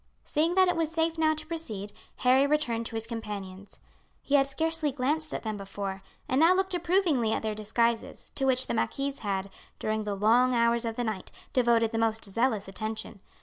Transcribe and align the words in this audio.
Seeing 0.23 0.55
that 0.55 0.67
it 0.67 0.75
was 0.75 0.89
safe 0.91 1.19
now 1.19 1.35
to 1.35 1.45
proceed, 1.45 1.93
Harry 2.15 2.47
returned 2.47 2.87
to 2.87 2.95
his 2.95 3.05
companions. 3.05 3.79
He 4.23 4.33
had 4.33 4.47
scarcely 4.47 4.91
glanced 4.91 5.31
at 5.31 5.43
them 5.43 5.57
before, 5.57 6.01
and 6.27 6.39
now 6.39 6.55
looked 6.55 6.73
approvingly 6.73 7.33
at 7.33 7.43
their 7.43 7.53
disguises, 7.53 8.31
to 8.33 8.45
which 8.45 8.65
the 8.65 8.73
marquise 8.73 9.19
had, 9.19 9.51
during 9.77 10.03
the 10.03 10.15
long 10.15 10.55
hours 10.55 10.85
of 10.85 10.95
the 10.95 11.03
night, 11.03 11.31
devoted 11.53 11.91
the 11.91 11.99
most 11.99 12.25
zealous 12.25 12.67
attention. 12.67 13.19